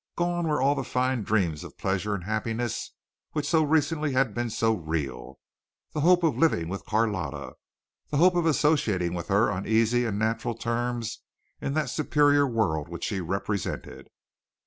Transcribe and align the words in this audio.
Gone 0.15 0.47
were 0.47 0.59
all 0.59 0.73
the 0.73 0.83
fine 0.83 1.21
dreams 1.21 1.63
of 1.63 1.77
pleasure 1.77 2.15
and 2.15 2.23
happiness 2.23 2.95
which 3.33 3.47
so 3.47 3.61
recently 3.63 4.13
had 4.13 4.33
been 4.33 4.49
so 4.49 4.73
real 4.73 5.37
the 5.93 6.01
hope 6.01 6.23
of 6.23 6.35
living 6.35 6.69
with 6.69 6.87
Carlotta 6.87 7.53
the 8.09 8.17
hope 8.17 8.33
of 8.33 8.47
associating 8.47 9.13
with 9.13 9.27
her 9.27 9.51
on 9.51 9.67
easy 9.67 10.05
and 10.05 10.17
natural 10.17 10.55
terms 10.55 11.19
in 11.61 11.75
that 11.75 11.91
superior 11.91 12.47
world 12.47 12.89
which 12.89 13.03
she 13.03 13.21
represented. 13.21 14.07